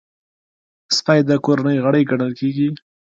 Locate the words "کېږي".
2.39-2.69